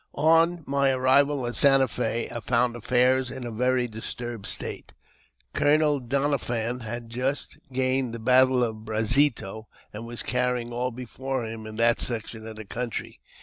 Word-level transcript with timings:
ON 0.15 0.63
my 0.65 0.89
arrival 0.89 1.45
at 1.45 1.53
Santa 1.55 1.87
Fe 1.87 2.27
I 2.31 2.39
found 2.39 2.75
affairs 2.75 3.29
in 3.29 3.45
a 3.45 3.51
very 3.51 3.87
dis 3.87 4.15
turbed 4.15 4.47
state. 4.47 4.93
Colonel 5.53 5.99
Doniphan 5.99 6.79
had 6.81 7.07
just 7.07 7.59
gained 7.71 8.11
the 8.11 8.19
l^attle 8.19 8.67
of 8.67 8.83
Brasito, 8.83 9.67
and 9.93 10.07
was 10.07 10.23
carrying 10.23 10.73
all 10.73 10.89
before 10.89 11.45
him 11.45 11.67
in 11.67 11.75
that 11.75 11.99
•section 11.99 12.49
of 12.49 12.55
the 12.55 12.65
country. 12.65 13.19